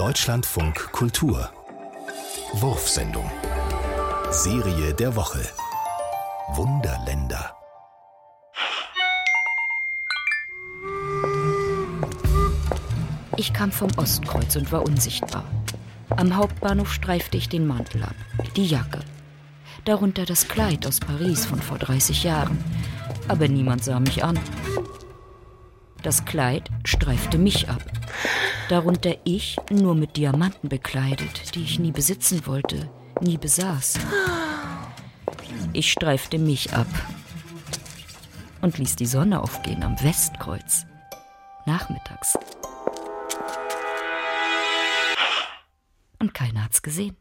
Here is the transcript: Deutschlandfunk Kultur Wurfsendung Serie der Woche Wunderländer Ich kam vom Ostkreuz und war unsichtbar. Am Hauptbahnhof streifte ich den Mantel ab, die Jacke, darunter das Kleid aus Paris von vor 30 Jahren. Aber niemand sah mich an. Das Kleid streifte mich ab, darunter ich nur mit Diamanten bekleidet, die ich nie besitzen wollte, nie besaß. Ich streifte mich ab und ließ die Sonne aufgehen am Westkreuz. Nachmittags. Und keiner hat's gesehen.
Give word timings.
Deutschlandfunk 0.00 0.92
Kultur 0.92 1.50
Wurfsendung 2.54 3.30
Serie 4.30 4.94
der 4.94 5.14
Woche 5.14 5.46
Wunderländer 6.54 7.54
Ich 13.36 13.52
kam 13.52 13.70
vom 13.70 13.90
Ostkreuz 13.98 14.56
und 14.56 14.72
war 14.72 14.86
unsichtbar. 14.86 15.44
Am 16.16 16.34
Hauptbahnhof 16.34 16.90
streifte 16.90 17.36
ich 17.36 17.50
den 17.50 17.66
Mantel 17.66 18.02
ab, 18.04 18.16
die 18.56 18.64
Jacke, 18.64 19.00
darunter 19.84 20.24
das 20.24 20.48
Kleid 20.48 20.86
aus 20.86 20.98
Paris 20.98 21.44
von 21.44 21.60
vor 21.60 21.76
30 21.76 22.24
Jahren. 22.24 22.64
Aber 23.28 23.48
niemand 23.48 23.84
sah 23.84 24.00
mich 24.00 24.24
an. 24.24 24.40
Das 26.02 26.24
Kleid 26.24 26.70
streifte 26.84 27.36
mich 27.36 27.68
ab, 27.68 27.82
darunter 28.70 29.16
ich 29.24 29.56
nur 29.70 29.96
mit 29.96 30.16
Diamanten 30.16 30.68
bekleidet, 30.68 31.54
die 31.54 31.64
ich 31.64 31.78
nie 31.80 31.90
besitzen 31.90 32.46
wollte, 32.46 32.88
nie 33.20 33.36
besaß. 33.36 33.98
Ich 35.72 35.90
streifte 35.90 36.38
mich 36.38 36.72
ab 36.72 36.86
und 38.60 38.78
ließ 38.78 38.94
die 38.96 39.06
Sonne 39.06 39.42
aufgehen 39.42 39.82
am 39.82 40.00
Westkreuz. 40.02 40.86
Nachmittags. 41.66 42.38
Und 46.20 46.32
keiner 46.34 46.64
hat's 46.64 46.82
gesehen. 46.82 47.16